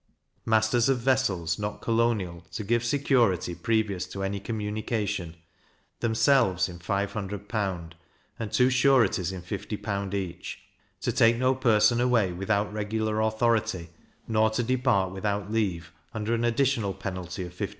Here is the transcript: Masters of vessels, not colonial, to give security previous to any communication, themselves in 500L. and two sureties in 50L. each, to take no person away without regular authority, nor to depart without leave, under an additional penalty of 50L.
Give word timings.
Masters 0.47 0.89
of 0.89 0.97
vessels, 0.97 1.59
not 1.59 1.79
colonial, 1.79 2.41
to 2.53 2.63
give 2.63 2.83
security 2.83 3.53
previous 3.53 4.07
to 4.07 4.23
any 4.23 4.39
communication, 4.39 5.35
themselves 5.99 6.67
in 6.67 6.79
500L. 6.79 7.91
and 8.39 8.51
two 8.51 8.71
sureties 8.71 9.31
in 9.31 9.43
50L. 9.43 10.11
each, 10.15 10.63
to 11.01 11.11
take 11.11 11.37
no 11.37 11.53
person 11.53 12.01
away 12.01 12.33
without 12.33 12.73
regular 12.73 13.21
authority, 13.21 13.91
nor 14.27 14.49
to 14.49 14.63
depart 14.63 15.11
without 15.11 15.51
leave, 15.51 15.93
under 16.15 16.33
an 16.33 16.45
additional 16.45 16.95
penalty 16.95 17.43
of 17.45 17.53
50L. 17.53 17.69